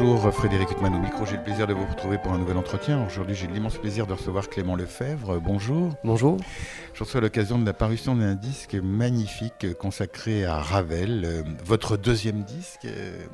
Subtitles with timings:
[0.00, 3.04] Bonjour Frédéric Huttman au micro, j'ai le plaisir de vous retrouver pour un nouvel entretien.
[3.04, 5.40] Aujourd'hui j'ai l'immense plaisir de recevoir Clément Lefebvre.
[5.40, 5.92] Bonjour.
[6.04, 6.36] Bonjour.
[6.94, 12.44] Je reçois l'occasion de la parution d'un disque magnifique consacré à Ravel, euh, votre deuxième
[12.44, 12.84] disque.
[12.84, 13.26] Euh,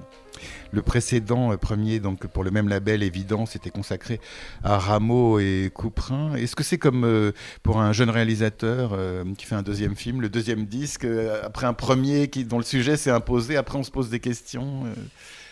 [0.73, 4.19] le précédent euh, premier, donc pour le même label évident, c'était consacré
[4.63, 6.35] à Rameau et Couperin.
[6.35, 8.99] Est-ce que c'est comme pour un jeune réalisateur
[9.37, 11.07] qui fait un deuxième film, le deuxième disque,
[11.43, 14.85] après un premier qui, dont le sujet s'est imposé, après on se pose des questions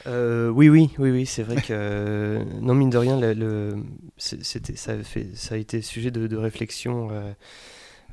[0.06, 3.77] euh, oui, oui, oui, oui, c'est vrai que non mine de rien, le,
[4.16, 4.92] c'était, ça,
[5.51, 7.33] a été sujet de, réflexion, euh,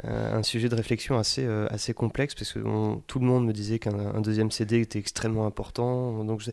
[0.03, 2.59] un sujet de réflexion assez, euh, assez complexe parce que
[3.07, 6.23] tout le monde me disait qu'un deuxième CD était extrêmement important.
[6.23, 6.43] Donc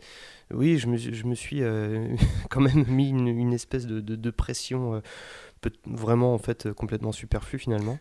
[0.53, 1.61] oui, je me, suis
[2.51, 5.03] quand même mis une, espèce de, pression,
[5.85, 7.99] vraiment en fait complètement superflue finalement.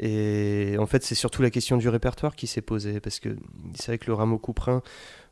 [0.00, 3.36] Et en fait, c'est surtout la question du répertoire qui s'est posée, parce que
[3.74, 4.82] c'est vrai que le rameau couperin, euh,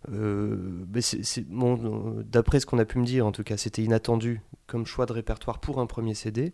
[0.08, 5.06] bon, d'après ce qu'on a pu me dire, en tout cas, c'était inattendu comme choix
[5.06, 6.53] de répertoire pour un premier CD.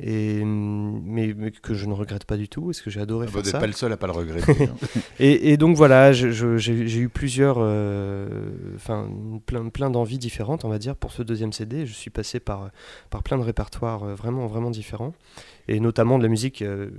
[0.00, 3.44] Et, mais, que je ne regrette pas du tout, parce que j'ai adoré ah, faire
[3.44, 3.50] ça.
[3.50, 4.64] Vous n'êtes pas le seul à pas le regretter.
[4.64, 4.74] Hein.
[5.20, 9.08] et, donc voilà, j'ai eu plusieurs, euh, enfin
[9.46, 11.86] plein, plein d'envies différentes, on va dire, pour ce deuxième CD.
[11.86, 12.70] Je suis passé par,
[13.10, 15.14] par plein de répertoires euh, vraiment, vraiment différents,
[15.68, 16.90] et notamment de la musique, euh,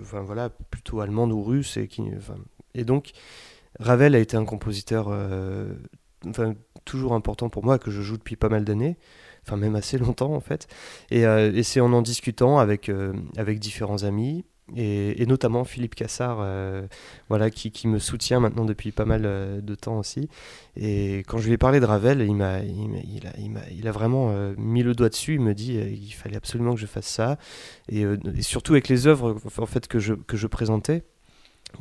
[0.00, 2.02] voilà, plutôt allemande ou russe, et qui,
[2.74, 3.12] et donc
[3.82, 5.08] Ravel a été un compositeur,
[6.26, 8.96] enfin toujours important pour moi que je joue depuis pas mal d'années
[9.46, 10.68] enfin même assez longtemps en fait.
[11.10, 15.94] Et, euh, et c'est en en discutant avec, euh, avec différents amis, et, notamment Philippe
[15.94, 16.86] Cassard, euh,
[17.28, 20.30] voilà, qui, qui, me soutient maintenant depuis pas mal de temps aussi.
[20.76, 23.32] Et quand je lui ai parlé de Ravel, il m'a, il, a,
[23.70, 25.34] il, vraiment mis le doigt dessus.
[25.34, 27.38] Il me dit il fallait absolument que je fasse ça,
[27.90, 28.06] et,
[28.40, 31.04] surtout avec les œuvres en fait que je, que je présentais,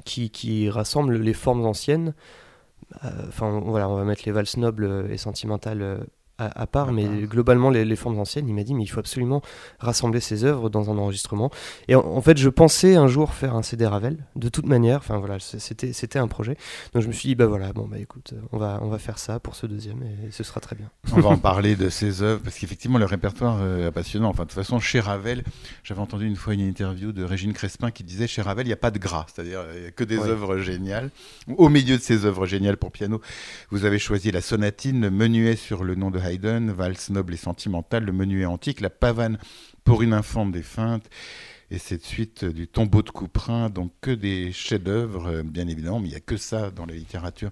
[0.03, 2.13] qui, rassemblent les formes anciennes.
[3.27, 6.05] Enfin voilà, on va mettre les valses nobles et sentimentales
[6.49, 9.41] à, part, mais globalement, les, formes anciennes, il m'a dit, mais il faut absolument
[9.79, 11.51] rassembler ces œuvres dans un enregistrement.
[11.87, 15.17] Et en, fait, je pensais un jour faire un CD Ravel, de toute manière, enfin
[15.17, 16.57] voilà, c'était, c'était un projet.
[16.93, 19.19] Donc je me suis dit, bah voilà, bon, bah écoute, on va, on va faire
[19.19, 20.89] ça pour ce deuxième et ce sera très bien.
[21.13, 24.29] On va en parler de ces œuvres, parce qu'effectivement, le répertoire euh, est passionnant.
[24.29, 25.43] Enfin, de toute façon, chez Ravel,
[25.83, 28.73] j'avais entendu une fois une interview de Régine Crespin qui disait, chez Ravel, il n'y
[28.73, 31.09] a pas de gras, c'est-à-dire, il n'y a que des œuvres géniales.
[31.57, 33.21] Au milieu de ces œuvres géniales pour piano,
[33.69, 37.37] vous avez choisi la sonatine, le menuet sur le nom de Haydn, valse noble et
[37.37, 39.37] sentimentale, le menuet antique, la pavane
[39.83, 41.09] pour une infante défunte,
[41.69, 46.07] et cette suite du tombeau de Couperin, donc que des chefs-d'œuvre, euh, bien évidemment, mais
[46.07, 47.51] il n'y a que ça dans la littérature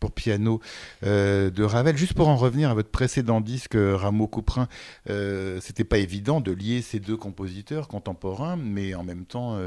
[0.00, 0.60] pour piano
[1.04, 1.96] euh, de Ravel.
[1.96, 4.66] Juste pour en revenir à votre précédent disque, Rameau Couperin,
[5.08, 9.58] euh, c'était pas évident de lier ces deux compositeurs contemporains, mais en même temps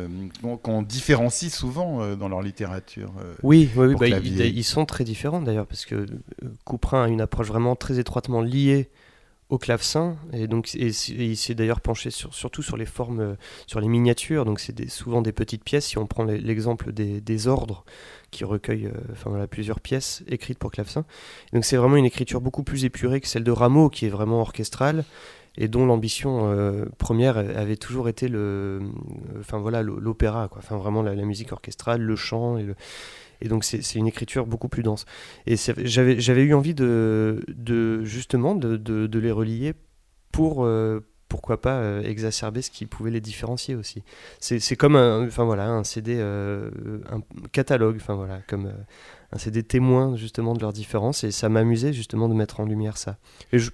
[0.64, 3.14] qu'on différencie souvent dans leur littérature.
[3.44, 6.06] oui, oui, bah, ils, sont très différents d'ailleurs, parce que
[6.66, 8.90] Couperin a une approche vraiment très étroitement liée
[9.53, 10.18] au clavecin.
[10.34, 10.94] Et donc il
[11.38, 13.38] s'est d'ailleurs penché sur, surtout sur les formes
[13.68, 14.46] sur les miniatures.
[14.46, 15.86] Donc c'est souvent des petites pièces.
[15.86, 17.86] Si on prend l'exemple des, ordres
[18.31, 21.06] qui recueillent euh, enfin plusieurs pièces écrites pour clavecin.
[21.52, 24.41] Donc c'est vraiment une écriture beaucoup plus épurée que celle de Rameau qui est vraiment
[24.41, 25.03] orchestrale
[25.56, 28.81] et dont l'ambition euh, première avait toujours été le
[29.40, 30.59] enfin voilà l'opéra quoi.
[30.64, 32.75] Enfin vraiment la, la, musique orchestrale le chant et le
[33.44, 35.06] et donc c'est une écriture beaucoup plus dense.
[35.46, 37.44] Et j'avais eu envie de,
[38.04, 39.74] justement de, de, les relier
[40.31, 44.02] pour, euh, pourquoi pas euh, exacerber ce qui pouvait les différencier aussi.
[44.40, 46.72] C'est comme un, enfin voilà, un CD, euh,
[47.12, 47.20] un
[47.52, 48.72] catalogue, enfin voilà, comme
[49.34, 51.26] un CD témoin justement de leurs différences.
[51.26, 53.18] Et ça m'amusait justement de mettre en lumière ça.
[53.52, 53.72] Et je,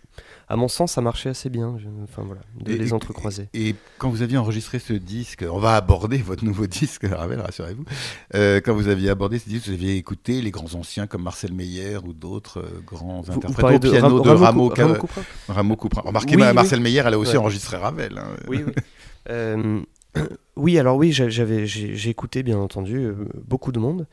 [0.52, 1.78] à mon sens, ça marchait assez bien.
[2.04, 3.50] enfin voilà, de les entrecroiser.
[3.54, 7.86] Et quand vous aviez enregistré ce disque, on va aborder votre nouveau disque, Ravel, rassurez-vous.
[8.34, 11.54] Euh, quand vous aviez abordé ce disque, vous aviez écouté les grands anciens comme Marcel
[11.54, 15.24] Meyer ou d'autres euh, grands interprètes au piano de, Rameau, Couperin.
[15.48, 16.02] Rameau Couperin.
[16.04, 18.18] Remarquez, Marcel Meyer, elle a aussi enregistré Ravel.
[18.18, 18.36] Hein.
[18.48, 18.74] Oui, oui.
[19.30, 19.82] Euh,
[20.56, 23.12] oui, alors oui, j'avais, j'ai écouté bien entendu
[23.46, 24.08] beaucoup de monde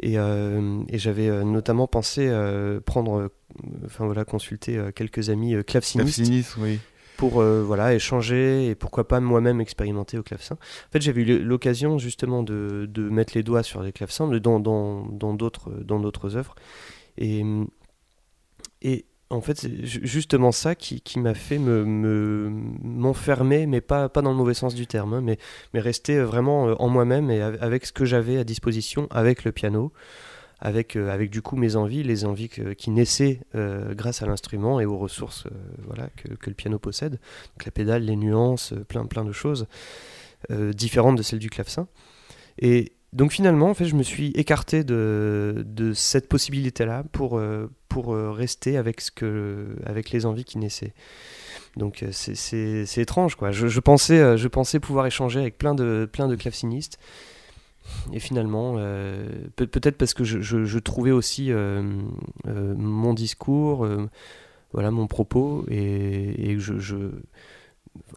[0.00, 2.30] et, et j'avais notamment pensé
[2.86, 3.30] prendre
[3.84, 6.56] enfin voilà, consulter euh, quelques amis euh, clavecinistes.
[6.58, 6.78] oui
[7.16, 10.54] pour euh, voilà échanger et pourquoi pas moi-même expérimenter au clavecin.
[10.54, 14.60] En fait, j'avais eu l'occasion justement de, de, mettre les doigts sur les clavecins dans
[14.60, 16.54] d'autres dans, d'autres œuvres
[17.16, 17.44] et,
[18.82, 21.84] et en fait, c'est justement ça qui, m'a fait me
[22.82, 25.38] m'enfermer, mais pas, dans le mauvais sens du terme, hein, mais,
[25.80, 29.92] rester vraiment en moi-même et avec ce que j'avais à disposition avec le piano
[30.60, 34.98] avec, avec du coup mes envies, les envies qui naissaient grâce à l'instrument et aux
[34.98, 35.44] ressources
[36.16, 37.12] que, le piano possède.
[37.12, 39.66] Donc la pédale, les nuances, plein, de choses
[40.50, 41.86] différentes de celles du clavecin.
[43.14, 45.64] Donc finalement, en fait, je me suis écarté de,
[45.94, 50.92] cette possibilité-là pour, euh, pour euh, rester avec, ce que, avec les envies qui naissaient.
[51.76, 53.50] Donc euh, c'est étrange, quoi.
[53.50, 56.98] Je, pensais, je pensais pouvoir échanger avec plein de, plein de clavecinistes.
[58.12, 58.74] Et finalement,
[59.56, 61.50] peut-être parce que je, je, trouvais aussi
[62.44, 63.88] mon discours,
[64.74, 66.74] voilà, mon propos, et je,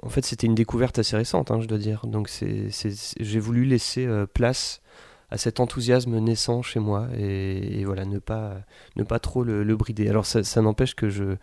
[0.01, 2.05] en fait, c'était une découverte assez récente, hein, je dois dire.
[2.05, 4.81] Donc, j'ai voulu laisser euh, place
[5.29, 8.61] à cet enthousiasme naissant chez moi et, voilà, ne pas,
[8.97, 10.09] ne pas trop le, brider.
[10.09, 11.35] Alors, ça, n'empêche que je,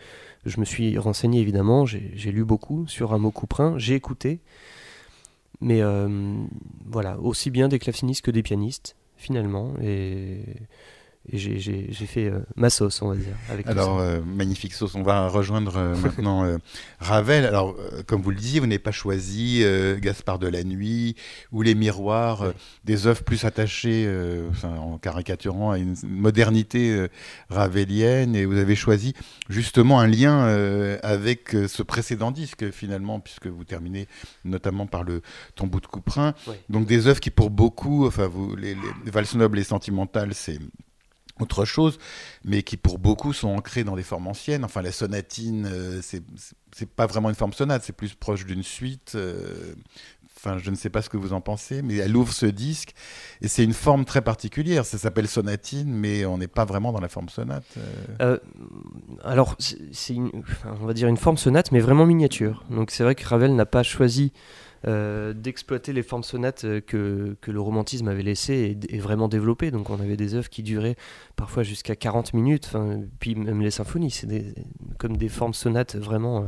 [0.44, 4.40] je me suis renseigné évidemment, j'ai lu beaucoup sur Rameau Couperin, j'ai écouté,
[5.60, 6.36] mais euh,
[6.86, 9.72] voilà, aussi bien des clavecinistes que des pianistes, finalement.
[9.82, 10.42] Et
[11.32, 13.34] j'ai fait euh, ma sauce, on va dire.
[13.66, 14.94] Alors, euh, magnifique sauce.
[14.94, 16.58] On va rejoindre euh, maintenant
[17.00, 17.44] Ravel.
[17.44, 17.76] Alors,
[18.06, 19.64] comme vous le disiez, vous n'avez pas choisi
[20.00, 21.16] Gaspard de la Nuit
[21.52, 22.52] ou Les Miroirs,
[22.84, 24.08] des œuvres plus attachées,
[24.64, 27.06] en caricaturant à une modernité
[27.50, 28.34] ravelienne.
[28.34, 29.14] Et vous avez choisi
[29.48, 30.44] justement un lien
[31.02, 34.08] avec ce précédent disque, finalement, puisque vous terminez
[34.44, 35.22] notamment par le
[35.54, 36.34] Tombeau de Couperin.
[36.68, 40.58] Donc, des œuvres qui, pour beaucoup, enfin, vous, les, les Valses nobles et sentimentales, c'est
[41.40, 41.98] autre chose,
[42.44, 44.64] mais qui pour beaucoup sont ancrés dans des formes anciennes.
[44.64, 49.12] Enfin, la sonatine, euh, c'est pas vraiment une forme sonate, c'est plus proche d'une suite.
[49.14, 49.74] Euh,
[50.36, 52.94] enfin, je ne sais pas ce que vous en pensez, mais elle ouvre ce disque
[53.42, 54.84] et c'est une forme très particulière.
[54.84, 57.64] Ça s'appelle sonatine, mais on n'est pas vraiment dans la forme sonate.
[58.20, 58.38] Euh.
[59.24, 62.64] alors, c'est on va dire une forme sonate, mais vraiment miniature.
[62.70, 64.32] Donc, c'est vrai que Ravel n'a pas choisi
[64.86, 69.72] euh, d'exploiter les formes sonates euh, que, que, le romantisme avait laissées et, vraiment développées.
[69.72, 70.94] Donc on avait des œuvres qui duraient
[71.34, 72.70] parfois jusqu'à 40 minutes,
[73.18, 74.54] puis même les symphonies, c'est
[74.98, 76.46] comme des formes sonates vraiment, euh,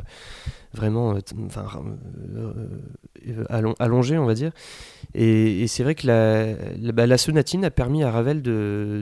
[0.73, 1.15] vraiment
[3.79, 4.51] allongées, on va dire.
[5.13, 8.41] Et, c'est vrai que bah, la, sonatine a permis à Ravel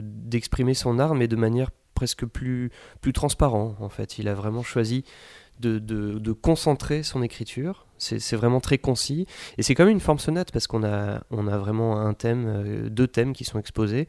[0.02, 4.18] d'exprimer son art, mais de manière presque plus, plus transparent, en fait.
[4.18, 5.04] Il a vraiment choisi
[5.60, 9.26] de, de, de concentrer son écriture c'est vraiment très concis.
[9.58, 12.88] Et c'est comme une forme sonate parce qu'on a, on a vraiment un thème, euh,
[12.88, 14.08] deux thèmes qui sont exposés.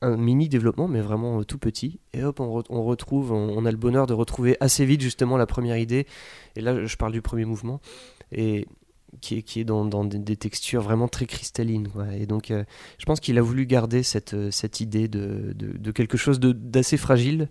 [0.00, 2.00] Un mini développement, mais vraiment euh, tout petit.
[2.12, 5.76] Et hop, on, retrouve, on, a le bonheur de retrouver assez vite justement la première
[5.76, 6.06] idée.
[6.56, 7.80] Et là, je parle du premier mouvement.
[8.32, 8.66] Et
[9.22, 11.88] qui est, qui est dans, des, textures vraiment très cristallines.
[12.18, 12.64] Et donc, euh,
[12.98, 17.48] je pense qu'il a voulu garder cette, cette idée de, de, quelque chose d'assez fragile,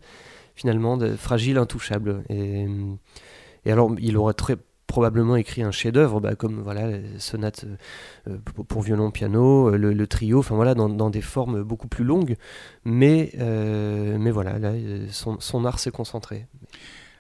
[0.58, 2.24] finalement, fragile, intouchable.
[2.30, 2.68] Et,
[3.66, 4.58] alors, il aurait très,
[4.88, 7.66] probablement écrit un chef-d'œuvre, bah, comme voilà, les sonates
[8.28, 8.38] euh,
[8.68, 12.36] pour violon, piano, euh, le, trio, enfin dans, des formes beaucoup plus longues.
[12.84, 14.74] Mais, euh, mais voilà, là,
[15.12, 16.48] son art s'est concentré.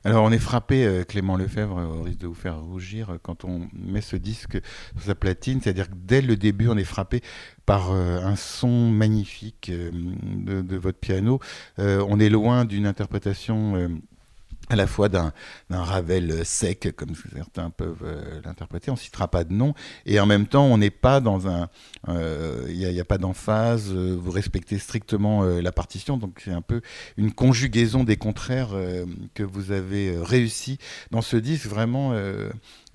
[0.03, 4.01] Alors on est frappé, Clément Lefebvre, au risque de vous faire rougir, quand on met
[4.01, 4.59] ce disque
[4.95, 7.21] sur sa platine, c'est-à-dire que dès le début, on est frappé
[7.65, 11.39] par un son magnifique de, de, votre piano.
[11.77, 13.89] on est loin d'une interprétation
[14.69, 15.31] à la fois d'un
[15.69, 19.73] Ravel sec, comme certains peuvent euh, l'interpréter, on ne citera pas de nom,
[20.05, 21.69] et en même temps, on n'est pas dans un...
[22.07, 26.61] Il euh, n'y a, pas d'emphase, euh, vous respectez strictement la partition, donc c'est un
[26.61, 26.81] peu
[27.17, 28.71] une conjugaison des contraires
[29.33, 30.77] que vous avez réussi
[31.11, 32.13] dans ce disque, vraiment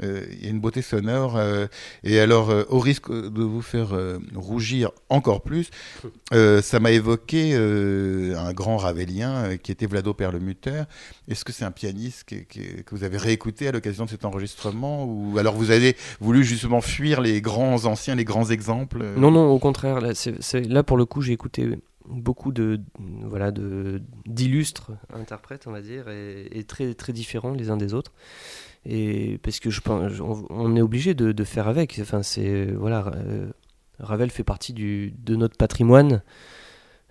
[0.00, 1.40] il y a une beauté sonore.
[2.02, 3.91] Et alors, au risque de vous faire
[4.34, 5.70] rougir encore plus,
[6.31, 10.84] ça m'a évoqué un grand ravelien qui était Vlado Perlemuter.
[11.29, 15.54] Est-ce que un pianiste que, vous avez réécouté à l'occasion de cet enregistrement Ou alors
[15.54, 20.00] vous avez voulu justement fuir les grands anciens, les grands exemples Non, non, au contraire.
[20.00, 26.08] Là, pour le coup, j'ai écouté beaucoup de voilà de d'illustres interprètes on va dire
[26.08, 28.12] et, et, très très différents les uns des autres
[28.84, 31.98] et parce que je pense, on, est obligé de, faire avec.
[32.00, 33.50] Enfin, c'est voilà, euh,
[34.00, 36.22] Ravel fait partie du, de notre patrimoine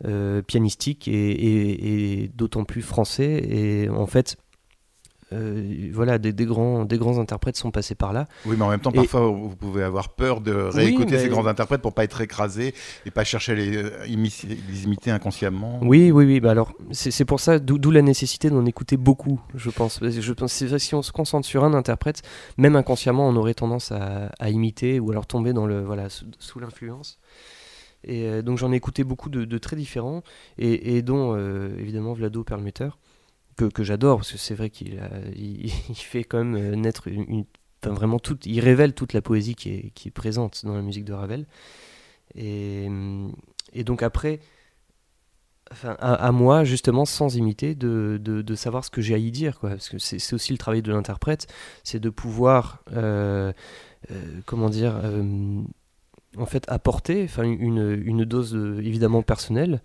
[0.06, 3.42] euh, pianistique et, et d'autant plus français.
[3.50, 4.36] Et en fait,
[5.34, 8.28] euh, voilà, des, grands, des grands interprètes sont passés par là.
[8.46, 11.82] Oui, mais en même temps, parfois, vous pouvez avoir peur de réécouter ces grands interprètes
[11.82, 12.74] pour pas être écrasé
[13.06, 15.80] et pas chercher à les, euh, les imiter inconsciemment.
[15.82, 16.40] Oui, oui, oui.
[16.40, 20.00] Bah alors, c'est pour ça, d'où la nécessité d'en écouter beaucoup, je pense.
[20.02, 22.22] Je pense que si on se concentre sur un interprète,
[22.58, 27.20] même inconsciemment, on aurait tendance à, imiter ou alors tomber dans le, voilà, sous, l'influence.
[28.04, 30.24] Et euh, donc j'en ai écouté beaucoup de, très différents,
[30.58, 31.38] et, dont
[31.78, 32.90] évidemment Vlado Perlmutter
[33.70, 35.02] que, j'adore, parce que c'est vrai qu'il
[35.36, 37.46] il, fait quand même euh, naître une,
[37.84, 41.06] vraiment tout, il révèle toute la poésie qui est, qui est, présente dans la musique
[41.06, 41.48] de Ravel.
[42.36, 42.88] Et,
[43.74, 44.40] et donc après,
[45.72, 49.60] enfin, à, moi, justement, sans imiter, de, de, savoir ce que j'ai à y dire.
[49.60, 49.72] Quoi.
[49.72, 51.48] Parce que c'est aussi le travail de l'interprète,
[51.84, 53.52] c'est de pouvoir, euh,
[54.12, 55.02] euh, comment dire,
[56.38, 59.82] en fait, apporter une, une dose évidemment personnelle.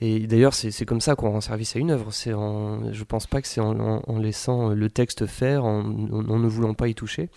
[0.00, 2.10] Et d'ailleurs, c'est comme ça qu'on rend service à une œuvre.
[2.34, 6.88] En, je pense pas que c'est en, laissant le texte faire, en, ne voulant pas
[6.88, 7.28] y toucher.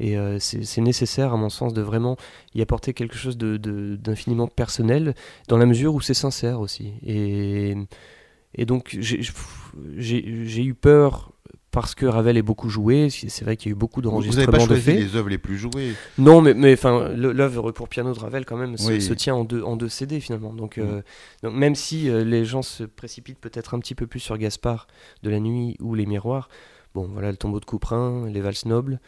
[0.00, 2.16] Et c'est nécessaire, à mon sens, de vraiment
[2.54, 5.14] y apporter quelque chose d'infiniment personnel,
[5.48, 6.94] dans la mesure où c'est sincère aussi.
[7.04, 11.29] Et donc, j'ai eu peur
[11.70, 13.08] parce que Ravel est beaucoup joué.
[13.10, 14.98] C'est vrai qu'il y a eu beaucoup d'enregistrements de faits.
[14.98, 15.94] les œuvres les plus jouées.
[16.18, 19.62] Non, mais mais enfin l'œuvre pour piano de Ravel quand même se, tient en deux
[19.62, 20.52] en deux CD finalement.
[20.52, 20.82] Donc, mm.
[20.82, 21.02] euh,
[21.42, 24.86] donc même si euh, les gens se précipitent peut-être un petit peu plus sur Gaspard
[25.22, 26.48] de la nuit ou les miroirs,
[26.94, 29.00] bon voilà le tombeau de Couperin, les valses nobles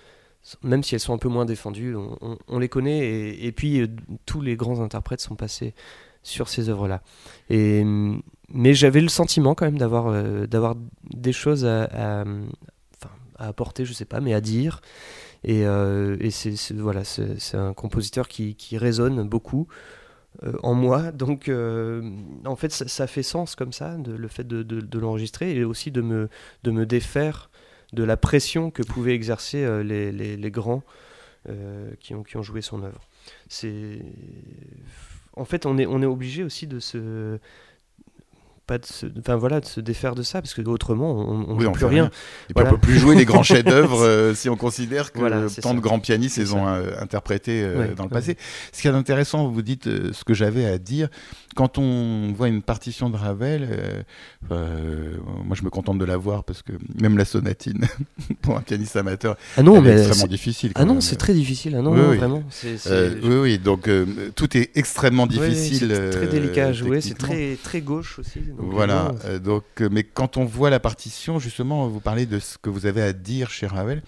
[0.62, 1.95] même si elles sont un peu moins défendues,
[2.49, 3.37] on, les connaît.
[3.40, 3.87] Et, puis, euh,
[4.26, 5.73] tous les grands interprètes sont passés
[6.23, 7.02] sur ces œuvres-là.
[7.50, 10.75] Mais j'avais le sentiment quand même d'avoir euh, d'avoir
[11.11, 12.25] des choses à,
[13.38, 14.81] apporter, je sais pas, mais à dire.
[15.45, 19.67] Et, euh, c'est voilà, c'est un compositeur qui, résonne beaucoup.
[20.62, 21.12] en moi.
[21.12, 21.50] Donc,
[22.45, 26.02] en fait, ça, fait sens comme ça, de, le fait de, l'enregistrer et aussi de
[26.02, 26.29] me,
[26.62, 27.50] de me défaire
[27.93, 30.83] de la pression que pouvaient exercer euh, les, les, grands
[31.49, 33.00] euh, qui, ont, qui ont joué son œuvre.
[33.49, 34.02] C'est
[35.35, 37.39] en fait on est obligé aussi de se
[38.66, 41.69] pas de se, enfin voilà de se défaire de ça parce que autrement on, ne
[41.69, 42.11] peut rien.
[42.50, 45.75] Et puis on peut plus jouer les grands chefs-d'œuvre euh, si on considère que tant
[45.75, 47.66] de grands pianistes les ont interprétés
[47.97, 48.37] dans le passé.
[48.73, 51.09] Ce qui est intéressant, vous dites ce que j'avais à dire
[51.54, 54.02] quand on voit une partition de Ravel, euh,
[54.50, 57.87] euh, moi je me contente de la voir parce que même la sonatine
[58.42, 60.73] pour un pianiste amateur, ah non, est extrêmement difficile.
[60.75, 61.75] Ah non, c'est très difficile.
[61.78, 62.42] Ah non, oui, vraiment.
[62.87, 63.88] Euh, oui, oui, donc
[64.35, 65.92] tout est extrêmement difficile.
[65.95, 68.40] c'est très délicat à jouer, c'est très très gauche aussi.
[68.56, 69.12] Voilà.
[69.42, 73.02] donc, mais quand on voit la partition, justement, vous parlez de ce que vous avez
[73.02, 74.02] à dire chez Ravel.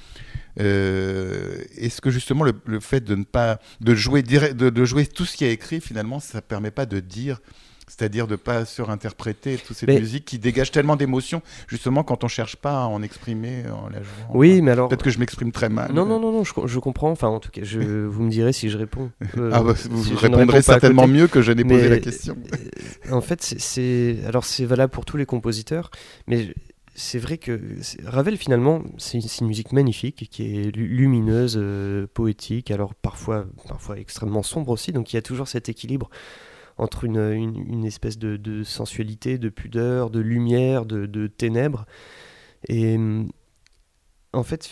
[0.60, 5.24] Euh, Est-ce que justement le, fait de ne pas de jouer de, de, jouer tout
[5.24, 7.40] ce qui est écrit finalement ça permet pas de dire
[7.86, 12.28] c'est-à-dire de ne pas surinterpréter toutes ces musiques qui dégagent tellement d'émotions, justement quand on
[12.28, 14.34] cherche pas à en exprimer en la jouant.
[14.34, 14.88] Oui, mais alors.
[14.88, 15.92] Peut-être que je m'exprime très mal.
[15.92, 17.10] Non, non, non, non, je, comprends.
[17.10, 19.10] Enfin, en tout cas, je, vous me direz si je réponds.
[19.36, 22.36] Euh, ah bah, vous répondrez certainement mieux que je n'ai posé la question.
[22.52, 24.18] Euh, en fait, c'est.
[24.28, 25.90] Alors, c'est valable pour tous les compositeurs,
[26.28, 26.54] mais
[26.94, 27.60] c'est vrai que
[28.04, 34.42] Ravel finalement c'est une, musique magnifique qui est lumineuse, euh, poétique, alors parfois, parfois extrêmement
[34.42, 36.08] sombre aussi, donc il y a toujours cet équilibre
[36.76, 41.86] entre une, une, espèce de, sensualité, de pudeur, de lumière, de, ténèbres.
[42.68, 42.98] Et
[44.32, 44.70] en fait,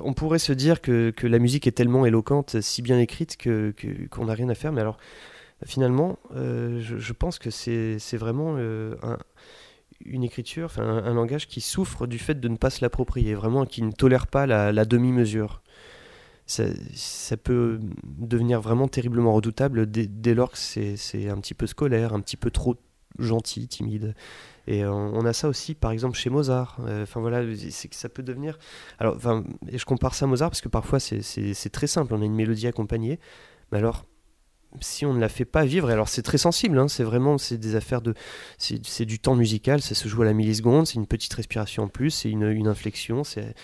[0.00, 3.72] on pourrait se dire que, que, la musique est tellement éloquente, si bien écrite, qu'on
[3.76, 4.98] que, qu'on n'a rien à faire, mais alors
[5.64, 9.18] finalement, euh, je, pense que c'est vraiment euh, un
[10.04, 13.66] une écriture, enfin, un, langage qui souffre du fait de ne pas se l'approprier, vraiment
[13.66, 15.62] qui ne tolère pas la, demi-mesure.
[16.46, 22.20] Ça, peut devenir vraiment terriblement redoutable dès, lors que c'est un petit peu scolaire, un
[22.20, 22.76] petit peu trop
[23.18, 24.14] gentil, timide.
[24.66, 26.78] Et on, a ça aussi, par exemple, chez Mozart.
[26.86, 28.58] Euh, enfin voilà, c'est que ça peut devenir.
[28.98, 29.18] Alors,
[29.68, 32.14] et je compare ça à Mozart parce que parfois c'est très simple.
[32.14, 33.18] On a une mélodie accompagnée,
[33.70, 34.04] mais alors
[34.80, 37.58] si on ne la fait pas vivre, alors c'est très sensible, hein, c'est vraiment c'est
[37.58, 38.14] des affaires de,
[38.58, 41.88] c'est du temps musical, ça se joue à la milliseconde, c'est une petite respiration en
[41.88, 43.54] plus, c'est une, une, inflexion, c'est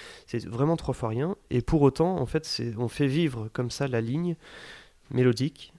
[0.47, 1.37] vraiment trois fois rien.
[1.50, 4.37] Et pour autant, en fait, on fait vivre comme ça la ligne
[5.11, 5.73] mélodique.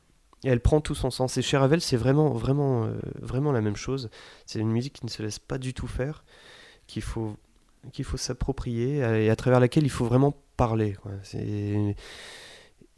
[0.46, 1.38] Et elle prend tout son sens.
[1.38, 4.10] Et chez Ravel, c'est vraiment, vraiment, euh, vraiment la même chose.
[4.46, 6.24] C'est une musique qui ne se laisse pas du tout faire,
[6.88, 7.36] qu'il faut,
[7.92, 10.96] qu'il faut s'approprier et à travers laquelle il faut vraiment parler.
[11.24, 11.96] C'est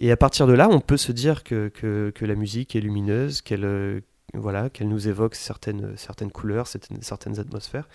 [0.01, 1.71] et à partir de là, on peut se dire que,
[2.19, 4.01] la musique est lumineuse, qu'elle euh,
[4.33, 5.95] voilà, qu'elle nous évoque certaines,
[6.33, 7.87] couleurs, certaines atmosphères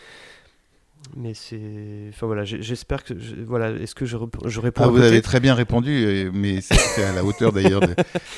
[1.16, 1.60] mais c'est
[2.08, 3.14] enfin voilà j'espère que
[3.46, 7.12] voilà est-ce que je, je réponds ah, vous avez très bien répondu mais c'est à
[7.12, 7.94] la hauteur d'ailleurs de,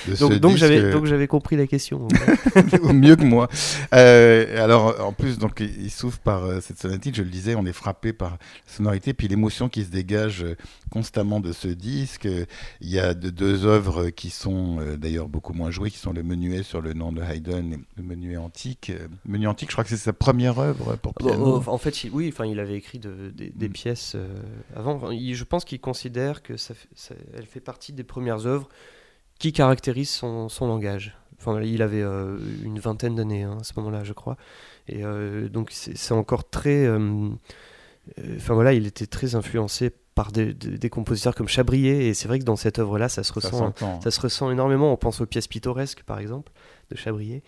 [0.08, 2.08] de donc, ce donc j'avais donc j'avais compris la question
[2.92, 3.48] mieux que moi.
[3.94, 7.66] Euh, alors en plus donc il souffre par euh, cette sonatine je le disais on
[7.66, 10.56] est frappé par la sonorité puis l'émotion qui se dégage euh,
[10.90, 12.28] constamment de ce disque.
[12.80, 16.22] Il y a de, deux œuvres qui sont d'ailleurs beaucoup moins jouées qui sont le
[16.22, 18.90] menuet sur le nom de Haydn et le menuet antique.
[19.26, 21.62] Le menuet antique je crois que c'est sa première œuvre pour piano.
[21.66, 23.72] en fait oui enfin il avait écrit des, mm.
[23.72, 24.26] pièces euh,
[24.74, 25.10] avant.
[25.10, 26.74] je pense qu'il considère que ça,
[27.34, 28.68] elle fait partie des premières œuvres
[29.38, 31.16] qui caractérisent son, langage.
[31.38, 34.36] Enfin, il avait euh, une vingtaine d'années hein, à ce moment-là, je crois.
[34.88, 36.88] Et euh, donc c'est encore très...
[38.36, 40.54] Enfin voilà, il était très influencé par des,
[40.90, 42.08] compositeurs comme Chabrier.
[42.08, 44.92] Et c'est vrai que dans cette œuvre-là, ça, se ressent, ça, se ressent énormément.
[44.92, 46.50] On pense aux pièces pittoresques, par exemple
[46.90, 47.42] de Chabrier,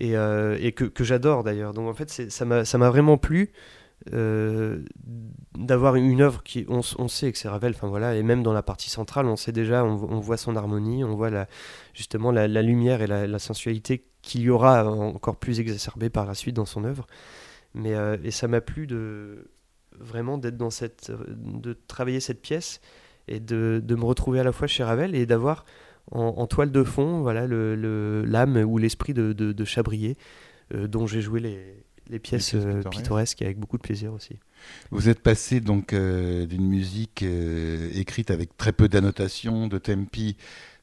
[0.00, 1.72] et, et que, que j'adore d'ailleurs.
[1.72, 3.52] Donc en fait, ça m'a vraiment plu.
[4.06, 8.54] D'avoir une œuvre qui on, on sait que c'est Ravel enfin voilà et même dans
[8.54, 11.30] la partie centrale on sait déjà on, voit son harmonie on voit
[11.92, 16.56] justement la, lumière et la, sensualité qu'il y aura encore plus exacerbée par la suite
[16.56, 17.06] dans son œuvre.
[17.74, 19.50] Mais et ça m'a plu de
[19.98, 22.80] vraiment d'être dans cette, de travailler cette pièce
[23.28, 25.64] et de, de, me retrouver à la fois chez Ravel et d'avoir
[26.10, 30.16] en, toile de fond voilà l'âme ou l'esprit de, de, de, Chabrier
[30.74, 33.42] euh, dont j'ai joué les, les pièces, euh, pittoresques.
[33.42, 34.36] avec beaucoup de plaisir aussi.
[34.90, 37.24] Vous êtes passé donc euh, d'une musique
[37.94, 40.36] écrite avec très peu d'annotations, de tempi,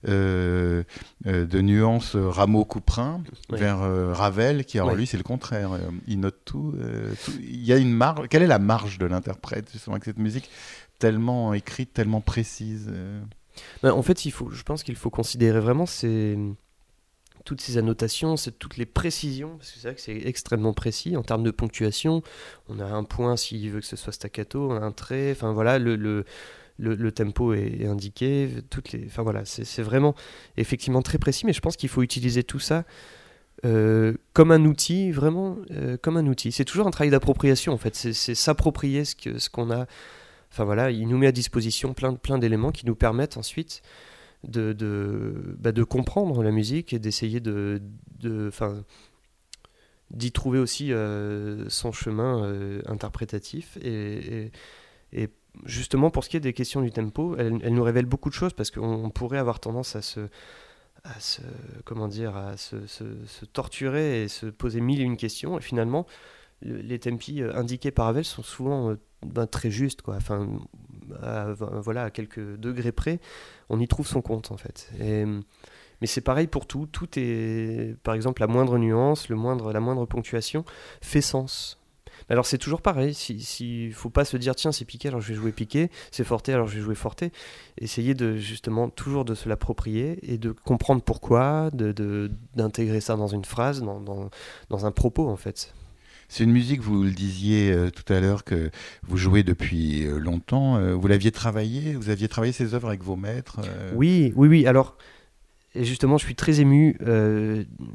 [0.03, 0.85] de
[1.61, 3.79] nuances Rameau-Couperin vers
[4.15, 5.71] Ravel, qui alors lui c'est le contraire.
[6.07, 6.73] il note tout,
[7.23, 8.27] tout, Il y a une marge.
[8.29, 10.49] Quelle est la marge de l'interprète justement avec cette musique
[10.97, 12.91] tellement écrite, tellement précise
[13.83, 16.37] ben, En fait, il faut, je pense qu'il faut considérer vraiment ces
[17.47, 21.23] toutes ces annotations, toutes les précisions, parce que c'est vrai que c'est extrêmement précis en
[21.23, 22.21] termes de ponctuation.
[22.67, 26.25] On a un point s'il veut que ce soit staccato, un trait, enfin voilà, le,
[27.15, 30.13] tempo est, indiqué, toutes les, enfin voilà, c'est vraiment
[30.57, 32.83] effectivement très précis, mais je pense qu'il faut utiliser tout ça
[33.63, 36.51] euh, comme un outil, vraiment euh, comme un outil.
[36.51, 39.87] C'est toujours un travail d'appropriation en fait, c'est s'approprier ce qu'on ce a.
[40.51, 43.81] Enfin voilà, il nous met à disposition plein d'éléments qui nous permettent ensuite
[44.43, 47.81] de, bah, de comprendre la musique et d'essayer de,
[48.19, 48.51] de
[50.11, 53.77] d'y trouver aussi euh, son chemin euh, interprétatif.
[53.81, 54.51] Et,
[55.11, 55.29] et,
[55.65, 58.33] justement, pour ce qui est des questions du tempo, elle, elle nous révèle beaucoup de
[58.33, 60.29] choses parce qu'on pourrait avoir tendance à se,
[61.03, 61.41] à se,
[61.83, 65.57] comment dire, à se, se, torturer et se poser mille et une questions.
[65.57, 66.05] Et finalement,
[66.61, 68.95] les tempi euh, indiqués par Ravel sont souvent
[69.25, 70.01] ben, très justes.
[70.07, 70.47] Enfin,
[71.21, 73.19] à, voilà, à quelques degrés près,
[73.69, 74.89] on y trouve son compte en fait.
[74.99, 75.25] Et,
[76.01, 76.87] mais c'est pareil pour tout.
[76.87, 80.63] Tout est, par exemple, la moindre nuance, le moindre, la moindre ponctuation
[81.01, 81.79] fait sens.
[82.29, 83.13] Alors c'est toujours pareil.
[83.13, 86.23] S'il si, faut pas se dire tiens c'est piqué alors je vais jouer piqué, c'est
[86.23, 87.31] forté alors je vais jouer forté.
[87.77, 93.27] Essayer de justement toujours de se l'approprier et de comprendre pourquoi, de d'intégrer ça dans
[93.27, 95.73] une phrase, dans un propos en fait.
[96.29, 98.69] C'est une musique, vous le disiez euh, tout à l'heure, que
[99.03, 100.77] vous jouez depuis euh, longtemps.
[100.77, 103.61] Euh, vous l'aviez travaillé Vous aviez travaillé ces œuvres avec vos maîtres
[103.95, 104.67] Oui, oui, oui.
[104.67, 104.97] Alors,
[105.73, 106.97] justement, je suis très ému.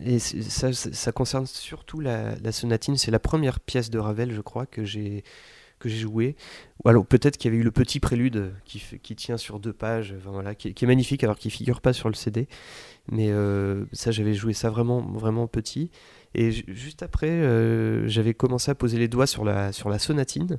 [0.02, 2.96] et ça, ça, concerne surtout la, sonatine.
[2.96, 5.24] C'est la première pièce de Ravel, je crois, que j'ai
[5.82, 6.36] que j'ai joué.
[6.84, 10.14] Alors peut-être qu'il y avait eu le petit prélude qui, qui tient sur deux pages,
[10.24, 12.48] voilà, qui, qui, est magnifique alors qu'il figure pas sur le CD.
[13.10, 13.32] Mais
[13.92, 15.90] ça, j'avais joué ça vraiment, vraiment petit.
[16.34, 20.58] Et juste après, euh, j'avais commencé à poser les doigts sur la, sur la sonatine.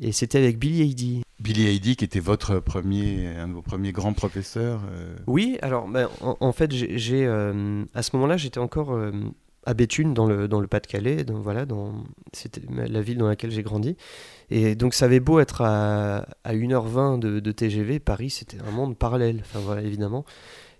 [0.00, 1.22] Et c'était avec Billy Heidi.
[1.38, 4.82] Billy Heidi, qui était votre premier, un de vos premiers grands professeurs.
[4.90, 5.16] Euh.
[5.26, 8.98] Oui, alors ben, en, fait, j'ai, euh, à ce moment-là, j'étais encore
[9.64, 11.24] à Béthune, dans le, dans le Pas-de-Calais.
[11.24, 11.66] Donc voilà,
[12.32, 13.96] c'était la ville dans laquelle j'ai grandi.
[14.50, 18.70] Et donc ça avait beau être à, à 1h20 de, de TGV, Paris, c'était un
[18.70, 20.24] monde parallèle, enfin voilà, évidemment.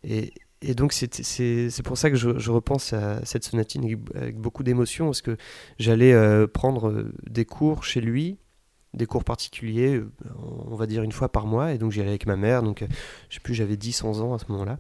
[0.05, 5.07] Et, et donc c'est pour ça que je, repense à cette sonatine avec, beaucoup d'émotion,
[5.07, 5.37] parce que
[5.79, 8.39] j'allais euh, prendre euh, des cours chez lui,
[8.95, 10.11] des cours particuliers, euh,
[10.69, 12.85] on va dire une fois par mois, et donc j'y allais avec ma mère, donc
[13.29, 14.79] je sais plus, j'avais 10-11 ans à ce moment-là.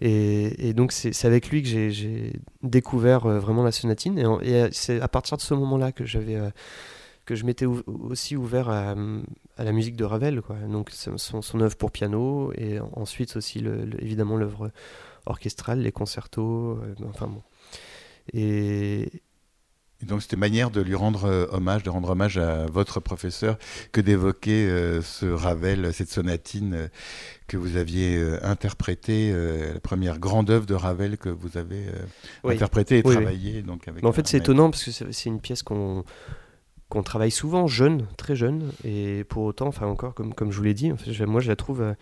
[0.00, 2.32] Et, donc c'est avec lui que j'ai
[2.62, 6.38] découvert vraiment la sonatine, et, et c'est à partir de ce moment-là que j'avais
[7.26, 8.94] que je m'étais aussi ouvert à,
[9.58, 13.62] la musique de Ravel, donc son, œuvre pour piano, et ensuite aussi
[13.98, 14.70] évidemment l'œuvre
[15.26, 17.42] orchestrale, les concertos, euh, enfin bon.
[18.32, 19.10] Et,
[20.02, 23.58] donc c'était manière de lui rendre euh, hommage, de rendre hommage à votre professeur,
[23.92, 26.90] que d'évoquer euh, ce Ravel, cette sonatine
[27.46, 29.32] que vous aviez interprétée,
[29.72, 31.86] la première grande œuvre de Ravel que vous avez
[32.44, 33.62] interprétée et travaillée.
[33.62, 36.04] Donc avec en fait c'est étonnant parce que c'est une pièce qu'on
[36.88, 40.62] qu'on travaille souvent jeune, très jeune, et pour autant, enfin encore, comme, comme je vous
[40.62, 40.92] l'ai dit,
[41.26, 41.94] moi je la trouve euh,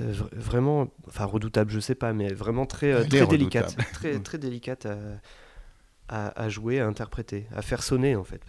[0.00, 4.38] euh, vraiment, enfin redoutable, je sais pas, mais vraiment très, euh, très délicate, très, très
[4.38, 4.96] délicate à,
[6.08, 8.42] à, jouer, à interpréter, à faire sonner en fait.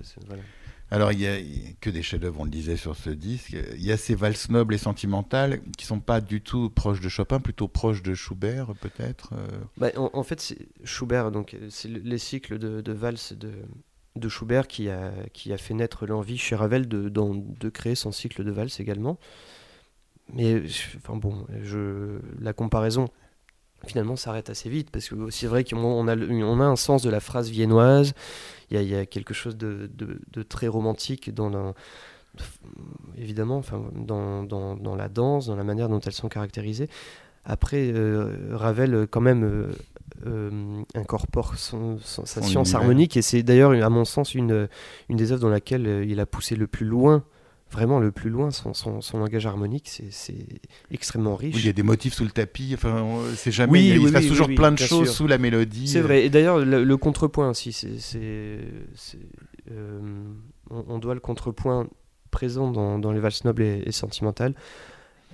[0.91, 1.37] Alors, il y a
[1.79, 3.55] que des chefs-d'œuvre, on le disait sur ce disque.
[3.75, 7.09] Il y a ces valses nobles et sentimentales qui sont pas du tout proches de
[7.09, 9.33] Chopin, plutôt proches de Schubert, peut-être.
[9.77, 13.51] Bah, en, fait, Schubert, donc c'est les cycles de, de valses de
[14.15, 18.11] de Schubert qui a, qui a fait naître l'envie chez Ravel de, de, créer son
[18.11, 19.17] cycle de valse également.
[20.31, 20.63] Mais
[20.97, 23.09] enfin bon, je, la comparaison
[23.85, 27.09] finalement s'arrête assez vite parce que c'est vrai qu'on a, on a un sens de
[27.09, 28.13] la phrase viennoise,
[28.69, 31.73] il y a, il y a quelque chose de, de, très romantique dans
[33.17, 36.89] évidemment enfin, dans, dans, dans, la danse, dans la manière dont elles sont caractérisées.
[37.45, 39.69] Après, euh, Ravel quand même
[40.25, 44.69] euh, incorpore sa science harmonique et c'est d'ailleurs à mon sens une,
[45.09, 47.23] une des œuvres dans laquelle il a poussé le plus loin
[47.73, 50.45] vraiment le plus loin, son, son, langage harmonique, c'est
[50.91, 51.55] extrêmement riche.
[51.57, 53.05] il y a des motifs sous le tapis, enfin,
[53.35, 55.87] c'est jamais, il, se passe toujours plein de choses sous la mélodie.
[55.87, 58.59] C'est vrai, et d'ailleurs, le, contrepoint aussi, c'est,
[59.71, 59.99] euh,
[60.69, 61.87] on, doit le contrepoint
[62.31, 64.53] présent dans, dans les valses nobles et, sentimentales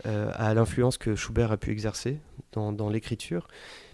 [0.05, 2.19] euh, à l'influence que Schubert a pu exercer
[2.53, 3.47] dans, dans l'écriture.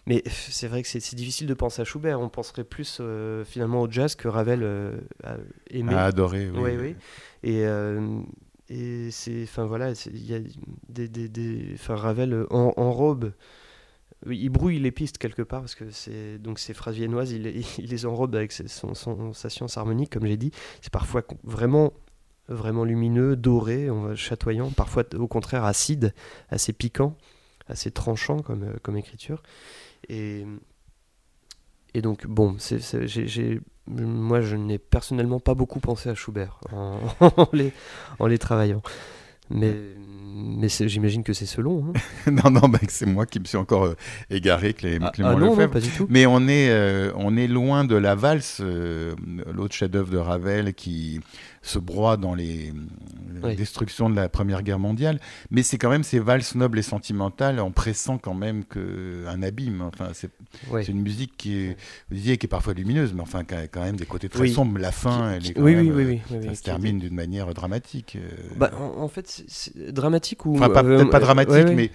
[0.07, 2.19] Mais c'est vrai que c'est difficile de penser à Schubert.
[2.19, 4.63] On penserait plus euh, finalement au jazz que Ravel
[5.23, 5.37] a
[5.71, 5.93] aimé.
[5.93, 6.59] A adoré, oui.
[6.61, 6.95] oui, oui.
[7.43, 8.21] Et, euh,
[8.69, 10.39] et c'est, enfin voilà, il y a
[10.89, 13.31] des, des, des Ravel en, en, robe.
[14.27, 17.89] Il brouille les pistes quelque part parce que c'est donc ces phrases viennoises, il, il
[17.89, 20.51] les enrobe avec son, son, sa science harmonique, comme j'ai dit.
[20.81, 21.93] C'est parfois vraiment
[22.47, 26.13] vraiment lumineux, doré, chatoyant, parfois au contraire acide,
[26.49, 27.17] assez piquant,
[27.67, 29.41] assez tranchant comme, comme écriture.
[30.09, 30.45] Et,
[31.93, 32.57] et donc, bon,
[33.87, 37.71] moi, je n'ai personnellement pas beaucoup pensé à Schubert en, les,
[38.19, 38.81] en les travaillant.
[39.49, 39.75] Mais,
[40.35, 41.93] mais j'imagine que c'est selon.
[42.25, 42.31] Hein.
[42.31, 43.95] non, non, bah, c'est moi qui me suis encore euh,
[44.29, 46.07] égaré, Clément, ah, ah non, pas du tout.
[46.09, 49.13] Mais on est, euh, on est loin de la valse, euh,
[49.53, 51.21] l'autre chef-d'œuvre de Ravel qui
[51.65, 52.71] se broie dans les,
[53.57, 55.19] destructions de la Première Guerre mondiale.
[55.51, 59.81] Mais c'est quand même ces valses nobles et sentimentales en pressant quand même qu'un abîme.
[59.81, 61.77] Enfin, c'est une musique qui est,
[62.09, 64.47] vous disiez, qui est parfois lumineuse, mais enfin, qui a quand même des côtés très
[64.47, 64.79] sombres.
[64.79, 68.17] La fin, elle est quand oui, même, oui, oui, ça se termine d'une manière dramatique.
[68.55, 69.43] Bah, en, fait,
[69.89, 71.91] dramatique ou enfin, peut-être pas dramatique, mais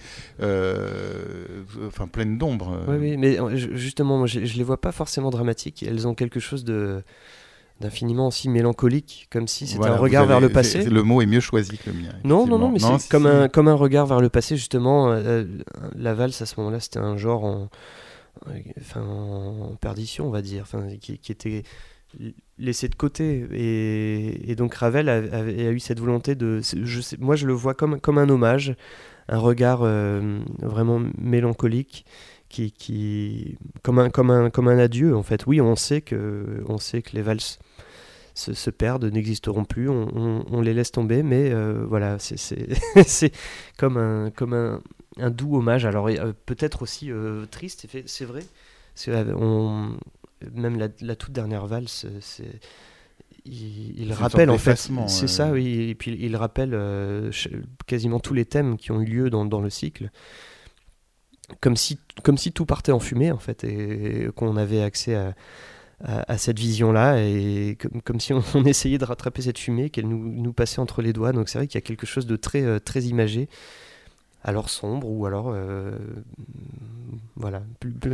[1.87, 2.85] enfin pleine d'ombre.
[2.87, 5.83] Oui, oui, mais justement, je, je les vois pas forcément dramatiques.
[5.83, 7.03] Elles ont quelque chose de
[7.81, 10.85] d'infiniment aussi mélancolique, comme si c'était un regard vers le passé.
[10.85, 12.09] Le mot est mieux choisi que le mien.
[12.23, 15.11] Non, non, non, mais c'est comme, un, comme un regard vers le passé, justement.
[15.11, 15.45] Euh, euh,
[15.95, 17.69] la valse, à ce moment-là, c'était un genre en,
[18.79, 21.63] enfin, en perdition, on va dire, enfin, qui, qui était
[22.57, 23.45] laissé de côté.
[23.51, 26.61] Et, et donc Ravel a, a, eu cette volonté de...
[26.61, 28.75] Je sais, moi, je le vois comme, comme un hommage,
[29.27, 32.05] un regard euh, vraiment mélancolique
[32.51, 35.45] qui, comme, un, comme, un, comme un adieu en fait.
[35.47, 37.59] Oui, on sait que, on sait que les valses
[38.41, 43.31] se, se perdent, n'existeront plus, on, on, les laisse tomber, mais euh, voilà, c'est
[43.77, 44.81] comme, un, comme un,
[45.17, 45.85] un, doux hommage.
[45.85, 48.43] Alors euh, peut-être aussi euh, triste, c'est vrai.
[49.07, 49.95] On,
[50.53, 52.59] même la, la, toute dernière valse, c'est
[53.45, 56.77] il, rappelle en fait, c'est ça, oui, et puis il rappelle
[57.87, 60.11] quasiment tous les thèmes qui ont eu lieu dans, dans le cycle
[61.59, 65.33] comme si, comme si tout partait en fumée en fait et, qu'on avait accès à,
[66.03, 70.53] à, cette vision-là et comme, si on, essayait de rattraper cette fumée qu'elle nous, nous,
[70.53, 71.31] passait entre les doigts.
[71.31, 73.49] Donc c'est vrai qu'il y a quelque chose de très, euh, très imagé,
[74.43, 75.91] alors sombre ou alors euh,
[77.35, 77.63] voilà.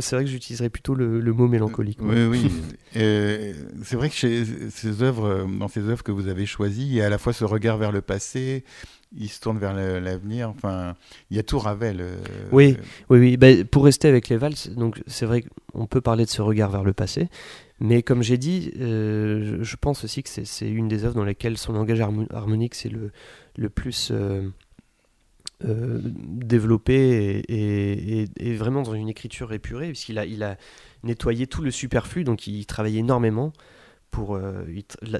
[0.00, 1.98] C'est vrai que j'utiliserais plutôt le, mot mélancolique.
[2.00, 2.50] Oui, oui.
[2.92, 7.02] c'est vrai que chez ces œuvres, dans ces œuvres que vous avez choisies, il y
[7.02, 8.64] a à la fois ce regard vers le passé,
[9.16, 10.50] il se tourne vers l'avenir.
[10.50, 10.94] Enfin,
[11.30, 12.00] il y a tout Ravel.
[12.00, 12.16] Euh,
[12.52, 12.76] oui,
[13.08, 13.36] oui, oui.
[13.36, 16.70] Ben, pour rester avec les valses, donc c'est vrai qu'on peut parler de ce regard
[16.70, 17.28] vers le passé,
[17.80, 21.58] mais comme j'ai dit, euh, je pense aussi que c'est une des œuvres dans lesquelles
[21.58, 23.12] son langage harmonique c'est le,
[23.56, 24.50] le plus euh,
[25.60, 30.56] développé et, vraiment dans une écriture épurée, puisqu'il a, il a
[31.04, 33.52] nettoyé tout le superflu, donc il travaillait énormément
[34.10, 34.40] pour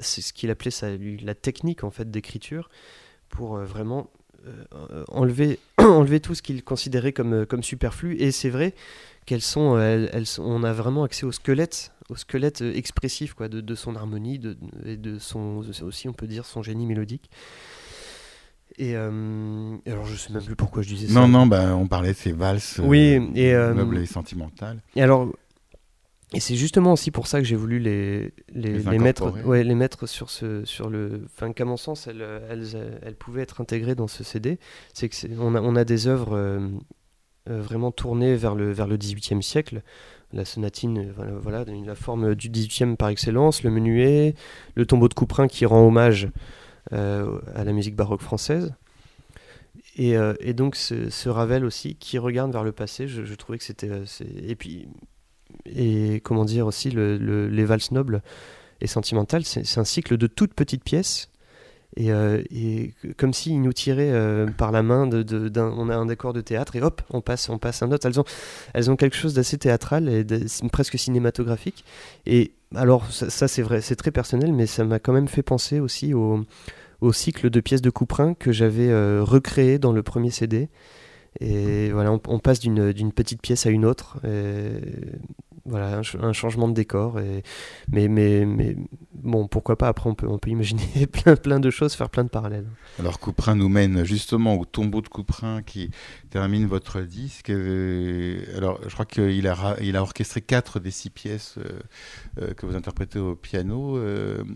[0.01, 0.87] c'est ce qu'il appelait ça,
[1.21, 2.69] la technique en fait d'écriture
[3.29, 4.09] pour euh, vraiment
[4.45, 8.17] euh, enlever, enlever tout ce qu'il considérait comme, euh, comme superflu.
[8.17, 8.73] Et c'est vrai
[9.29, 13.61] qu'elles sont, elles, sont, on a vraiment accès au squelette, au squelette expressif quoi, de,
[13.61, 17.29] de son harmonie de, et de son, aussi on peut dire son génie mélodique.
[18.79, 21.13] Et alors je sais même plus pourquoi je disais ça.
[21.13, 24.81] Non, non, bah, on parlait de ces valses oui, et, nobles et sentimentales.
[24.95, 25.31] Et alors,
[26.33, 29.75] et c'est justement aussi pour ça que j'ai voulu les, les, les, mettre, ouais, les
[29.75, 31.21] mettre sur, ce, sur le.
[31.25, 34.59] Enfin, qu'à mon sens, elles, elles, elles, pouvaient être intégrées dans ce CD.
[34.93, 36.69] C'est qu'on a, on a des œuvres euh, euh,
[37.57, 39.81] vraiment tournées vers le, vers le 18e siècle.
[40.31, 44.35] La sonatine, euh, voilà, la forme du 18e par excellence, le menuet,
[44.75, 46.29] le tombeau de Couperin qui rend hommage
[46.91, 48.73] à la musique baroque française.
[49.95, 53.91] Et, et donc ce, Ravel aussi qui regarde vers le passé, je, trouvais que c'était.
[54.47, 54.87] Et puis
[55.65, 58.21] et comment dire aussi le, les valses nobles
[58.81, 61.29] et sentimentales, c'est un cycle de toutes petites pièces.
[61.97, 66.33] Et, euh, et comme s'ils nous tiraient euh, par la main, on a un décor
[66.33, 68.05] de théâtre et hop, on passe, on passe un autre.
[68.05, 68.25] Elles ont,
[68.73, 70.25] elles ont quelque chose d'assez théâtral et
[70.71, 71.83] presque cinématographique.
[72.25, 75.79] Et alors, ça, c'est vrai, c'est très personnel, mais ça m'a quand même fait penser
[75.79, 76.45] aussi au,
[77.11, 80.69] cycle de pièces de Couperin que j'avais euh, recréé dans le premier CD.
[81.39, 84.17] Et voilà, on, passe d'une petite pièce à une autre.
[85.69, 87.19] Voilà, un, changement de décor.
[87.19, 87.43] Et,
[87.91, 88.75] mais, mais, mais
[89.13, 92.23] bon, pourquoi pas, après on peut, on peut imaginer plein, plein de choses, faire plein
[92.23, 92.67] de parallèles.
[92.99, 95.91] Alors Couperin nous mène justement au tombeau de Couperin qui
[96.29, 97.49] termine votre disque.
[97.49, 101.79] Euh, alors je crois qu'il a, il a orchestré quatre des six pièces euh,
[102.41, 103.99] euh, que vous interprétez au piano.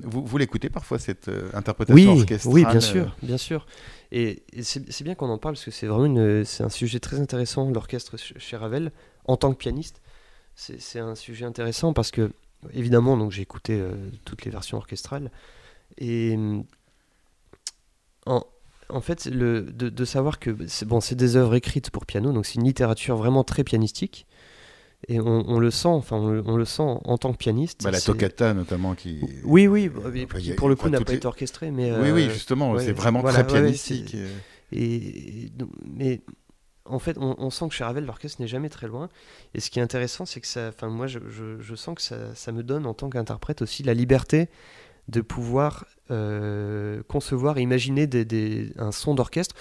[0.04, 2.54] vous, vous l'écoutez parfois cette interprétation oui, orchestrale?
[2.54, 3.66] Oui, bien sûr, bien sûr.
[4.12, 8.16] Et, c'est bien qu'on en parle parce que c'est vraiment un sujet très intéressant, l'orchestre
[8.18, 8.92] chez Ravel,
[9.26, 10.03] en tant que pianiste
[10.56, 12.32] c'est un sujet intéressant parce que,
[12.74, 13.94] évidemment, donc j'ai écouté euh,
[14.26, 15.32] toutes les versions orchestrales.
[15.98, 16.38] Et
[18.26, 18.44] en,
[18.90, 22.56] en fait, le, de, savoir que c'est bon, des œuvres écrites pour piano, donc c'est
[22.56, 24.26] une littérature vraiment très pianistique.
[25.10, 27.84] Et on, le sent, enfin, on, le sent en tant que pianiste.
[27.84, 29.20] Bah, la toccata notamment qui.
[29.44, 29.92] Oui, oui,
[30.40, 31.92] qui pour le coup n'a pas été orchestrée, mais.
[31.92, 34.16] oui, oui, euh, justement, c'est vraiment très pianistique.
[34.72, 35.52] et,
[35.86, 36.22] mais
[36.86, 39.10] en fait, on, sent que chez Ravel, l'orchestre n'est jamais très loin.
[39.54, 42.02] Et ce qui est intéressant, c'est que ça, enfin, moi, je, sens que
[42.36, 44.50] ça, me donne, en tant qu'interprète aussi, la liberté
[45.08, 48.10] de pouvoir euh, concevoir, imaginer
[48.78, 49.56] un son d'orchestre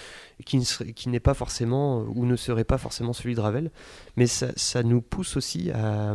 [0.45, 3.71] qui, qui n'est pas forcément, ou ne serait pas forcément celui de Ravel.
[4.17, 6.15] Mais ça nous pousse aussi à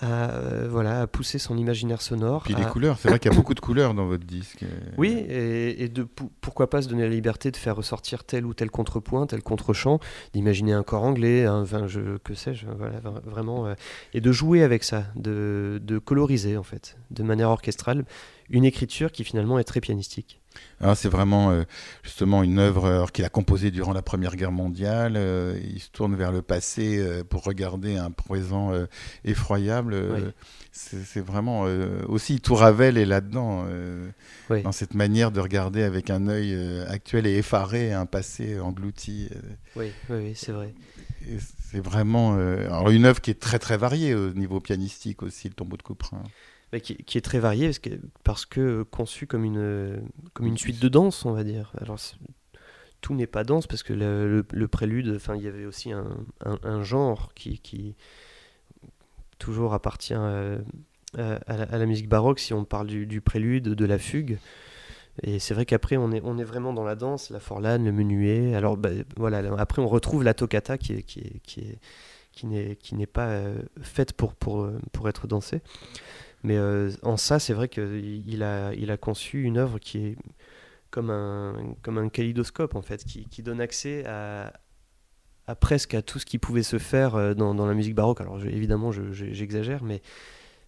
[0.00, 2.42] à, euh, voilà, à pousser son imaginaire sonore.
[2.42, 4.64] Puis les couleurs, c'est vrai qu'il y a beaucoup de couleurs dans votre disque.
[4.98, 6.06] Oui, et, de
[6.40, 10.00] pourquoi pas se donner la liberté de faire ressortir tel ou tel contrepoint, tel contre-champ,
[10.32, 13.74] d'imaginer un corps anglais, un, enfin, je, que sais-je, voilà, vraiment, euh,
[14.14, 18.04] et de jouer avec ça, de, de coloriser en fait, de manière orchestrale,
[18.48, 20.40] une écriture qui finalement est très pianistique.
[20.80, 21.62] Ah, c'est vraiment euh,
[22.02, 25.14] justement une œuvre qu'il a composée durant la Première Guerre mondiale.
[25.16, 28.72] Euh, il se tourne vers le passé euh, pour regarder un présent
[29.24, 30.34] effroyable.
[30.72, 31.62] C'est vraiment
[32.06, 33.66] aussi tout Ravel est là-dedans,
[34.50, 36.54] dans cette manière de regarder avec un œil
[36.88, 39.30] actuel et effaré un passé englouti.
[39.76, 40.74] Oui, oui, c'est vrai.
[41.70, 45.54] C'est vraiment alors une œuvre qui est très très variée au niveau pianistique aussi, le
[45.54, 46.22] tombeau de Couperin
[46.80, 47.90] qui, est très varié parce que,
[48.24, 51.72] parce que conçu comme une, comme une suite de danse, on va dire.
[51.80, 51.98] Alors,
[53.00, 56.06] tout n'est pas danse parce que le, prélude, il y avait aussi un,
[56.44, 57.94] un, genre qui, qui,
[59.38, 60.58] toujours appartient à,
[61.16, 64.38] à, la, musique baroque si on parle du, prélude, de la fugue.
[65.22, 67.92] Et c'est vrai qu'après, on est, on est vraiment dans la danse, la forlane, le
[67.92, 68.54] menuet.
[68.54, 72.94] Alors, bah, voilà, après, on retrouve la toccata qui est, qui est, qui est, qui
[72.94, 75.62] n'est, pas euh, faite pour, pour, pour être dansée.
[76.42, 80.16] Mais euh, en ça, c'est vrai qu'il a, il a conçu une œuvre qui est
[80.90, 84.52] comme un, comme kaléidoscope, en fait, qui, donne accès à,
[85.60, 88.20] presque à tout ce qui pouvait se faire euh, dans, la musique baroque.
[88.20, 90.02] Alors évidemment, j'exagère, mais,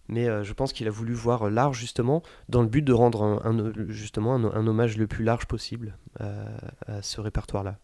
[0.07, 3.41] mais euh, je pense qu'il a voulu voir large, justement, dans le but de rendre
[3.45, 7.79] un, justement un, hommage le plus large possible à ce répertoire-là.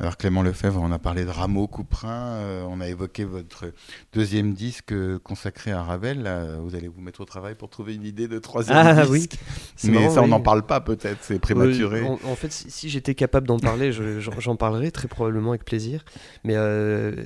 [0.00, 3.72] Alors Clément Lefebvre, on a parlé de Rameau, Couperin, euh, on a évoqué votre
[4.12, 6.30] deuxième disque consacré à Ravel.
[6.60, 9.38] vous allez vous mettre au travail pour trouver une idée de troisième ah, disque.
[9.82, 9.90] Oui.
[9.90, 12.04] Mais ça, on n'en parle pas peut-être, c'est prématuré.
[12.04, 16.04] en, fait, si, j'étais capable d'en parler, j'en parlerai très probablement avec plaisir.
[16.44, 17.24] Mais euh,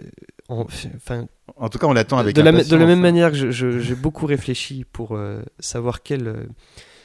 [0.49, 1.27] enfin.
[1.57, 4.25] En tout cas, on l'attend avec de la, de la même manière que j'ai beaucoup
[4.25, 6.49] réfléchi pour euh, savoir quel,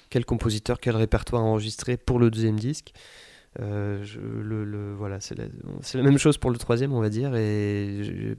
[0.09, 2.93] quel compositeur, quel répertoire enregistrer pour le deuxième disque.
[3.59, 8.35] Euh, le, voilà, c'est la, la, même chose pour le troisième, on va dire, et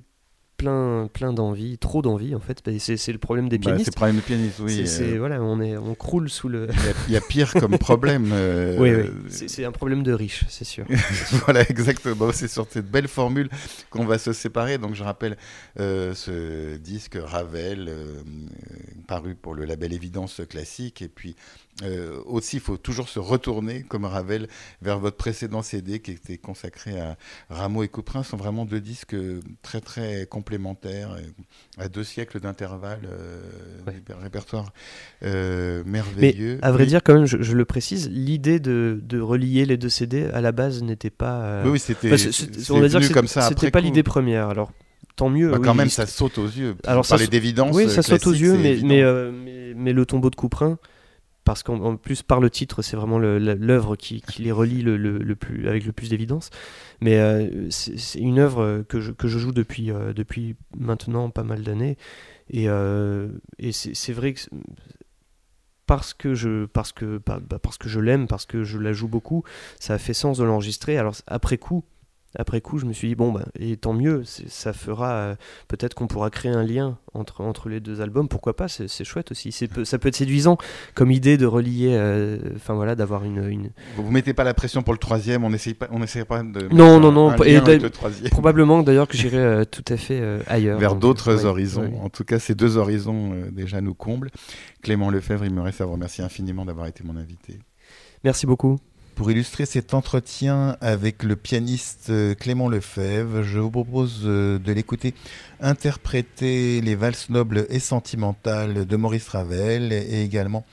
[0.58, 2.62] plein, plein d'envie, trop d'envie en fait.
[2.78, 3.86] C'est le problème des bah, pianistes.
[3.86, 4.84] c'est le problème des pianistes, oui.
[5.00, 5.16] Euh.
[5.18, 6.68] voilà, on, est, on croule sous le.
[7.06, 8.30] Il y, a pire comme problème.
[8.32, 9.46] Euh, oui, oui.
[9.48, 10.84] C'est un problème de riche, c'est sûr.
[11.46, 12.32] voilà, exactement.
[12.32, 13.48] C'est sur cette belle formule
[13.88, 14.76] qu'on va se séparer.
[14.76, 15.38] Donc je rappelle
[15.76, 17.90] ce disque Ravel,
[19.06, 21.36] paru pour le label Évidence Classique, et puis
[21.84, 24.48] euh, aussi, il faut toujours se retourner, comme Ravel,
[24.82, 27.16] vers votre précédent CD qui était consacré à
[27.50, 28.22] Rameau et Couperin.
[28.22, 29.16] Ce sont vraiment deux disques
[29.62, 31.10] très très complémentaires,
[31.76, 33.42] à deux siècles d'intervalle, euh,
[34.22, 34.72] répertoire
[35.22, 36.58] euh, merveilleux.
[36.62, 39.90] Mais à vrai dire, quand même, je, le précise, l'idée de, de, relier les deux
[39.90, 41.40] CD à la base n'était pas.
[41.42, 42.10] Euh, oui, c'était.
[42.70, 43.42] on va dire que comme ça.
[43.42, 44.48] C'était pas l'idée première.
[44.48, 44.72] Alors
[45.16, 45.50] tant mieux.
[45.50, 46.76] Bah, quand même, ça saute aux yeux.
[46.86, 47.76] Alors, ça d'évidence.
[47.76, 49.04] Oui, ça saute aux yeux, mais, mais,
[49.76, 50.78] mais, le tombeau de Couperin
[51.48, 55.86] parce qu'en plus par le titre c'est vraiment l'œuvre qui, les relie le, plus, avec
[55.86, 56.50] le plus d'évidence.
[57.00, 61.96] Mais euh, c'est une œuvre que je, joue depuis, euh, depuis maintenant pas mal d'années.
[62.50, 63.28] Et, euh,
[63.70, 64.40] c'est vrai que
[65.86, 69.08] parce que je parce que bah, parce que je l'aime parce que je la joue
[69.08, 69.42] beaucoup
[69.80, 70.98] ça a fait sens de l'enregistrer.
[70.98, 71.82] Alors après coup
[72.38, 75.34] après coup, je me suis dit, bon, bah, et tant mieux, ça fera,
[75.66, 79.32] peut-être qu'on pourra créer un lien entre, entre les deux albums, pourquoi pas, c'est chouette
[79.32, 79.52] aussi.
[79.52, 80.56] Ça peut être séduisant
[80.94, 81.98] comme idée de relier,
[82.56, 85.50] enfin voilà, d'avoir une, une, Vous ne mettez pas la pression pour le troisième, on
[85.50, 86.72] n'essaye pas, on pas de...
[86.72, 87.60] Non, non, non, et
[88.30, 90.78] probablement d'ailleurs que j'irai tout à fait ailleurs.
[90.78, 92.00] Vers d'autres horizons.
[92.02, 94.30] En tout cas, ces deux horizons déjà nous comblent.
[94.82, 97.58] Clément Lefebvre, il me reste à vous remercier infiniment d'avoir été mon invité.
[98.24, 98.78] Merci beaucoup.
[99.18, 104.70] Pour illustrer cet entretien avec le pianiste euh, Clément Lefebvre, je vous propose euh, de
[104.70, 105.12] l'écouter
[105.60, 110.64] interpréter les valses nobles et sentimentales de Maurice Ravel et également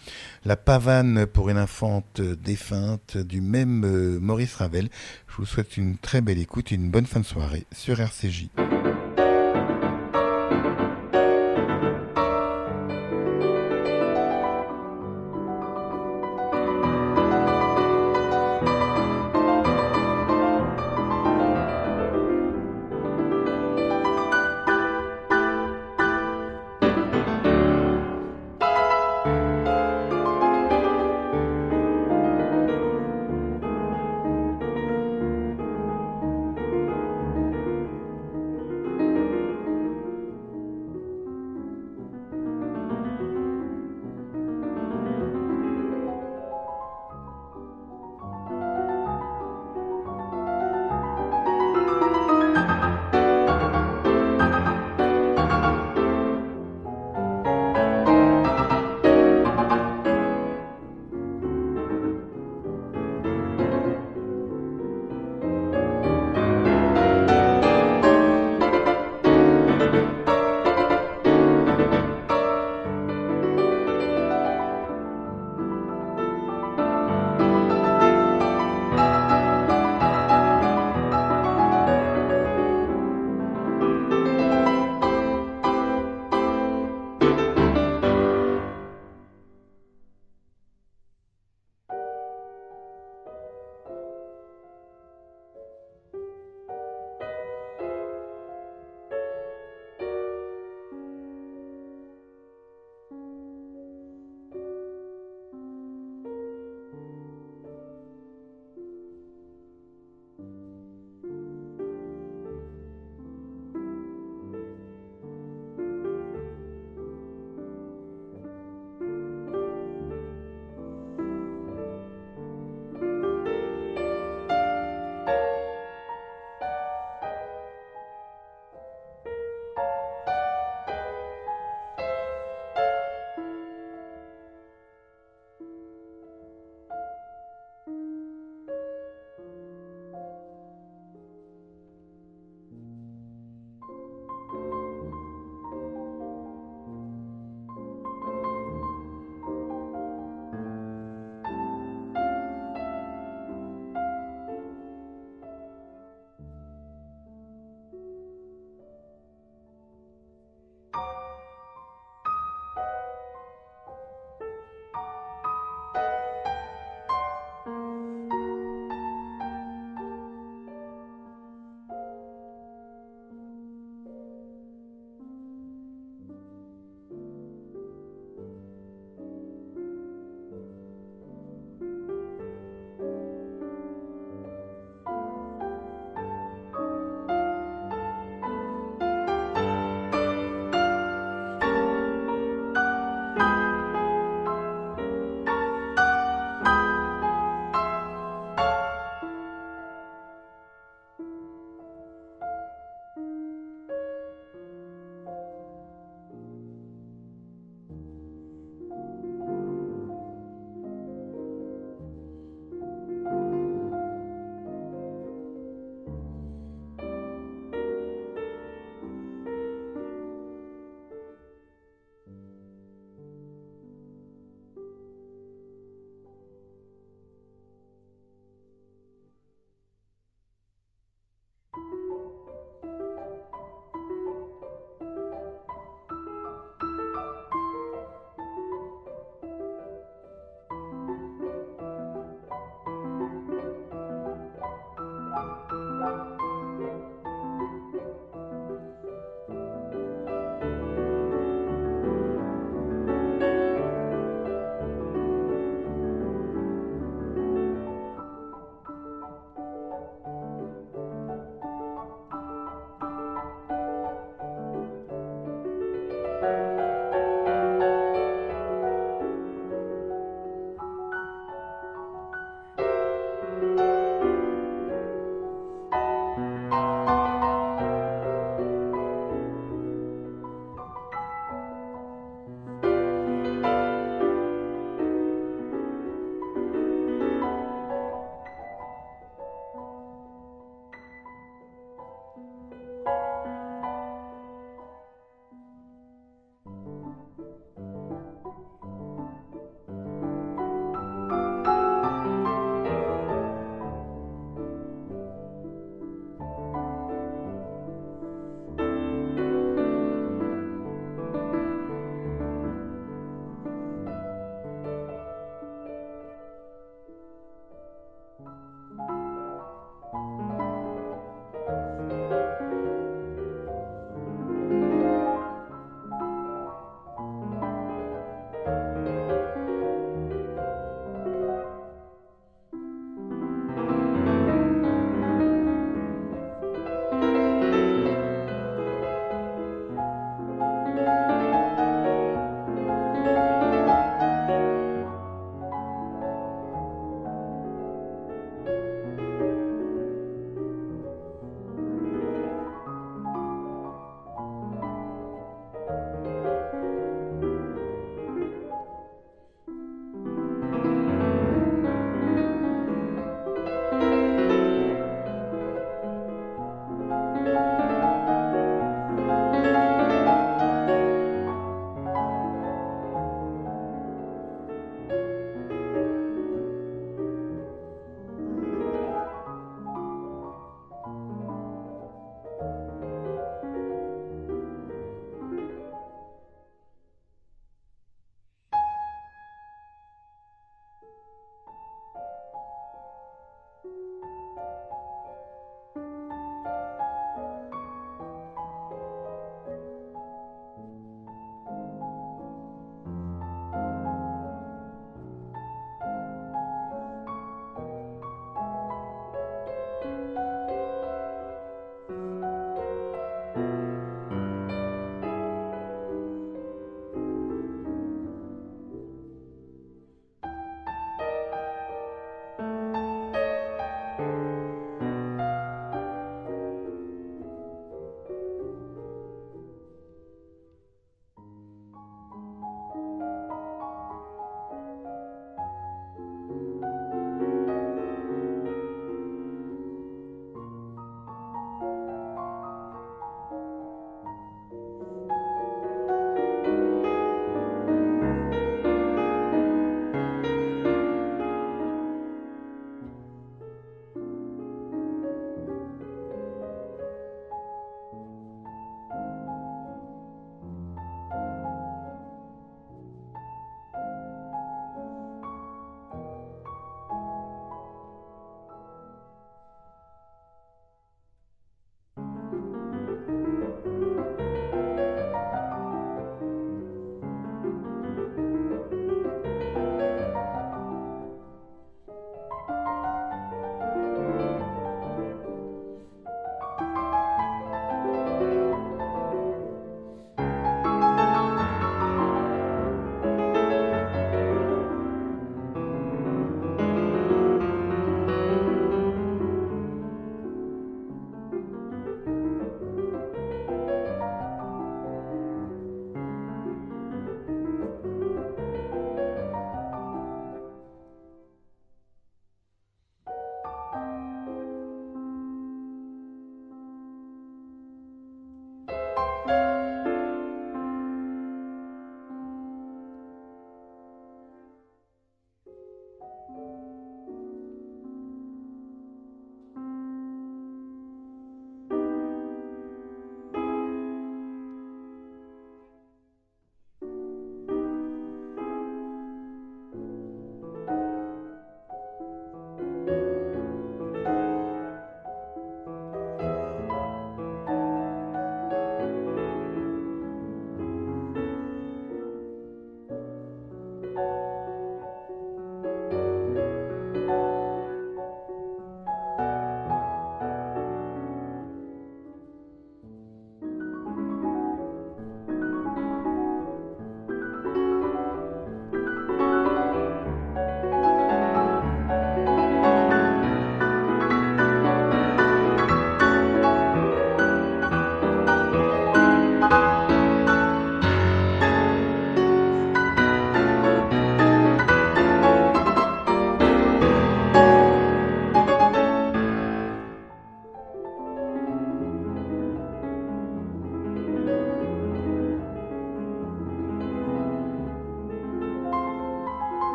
[0.46, 4.90] la pavane pour une infante défunte du même euh, Maurice Ravel.
[5.28, 8.50] Je vous souhaite une très belle écoute une bonne fin de soirée sur RCJ.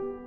[0.00, 0.17] Amen.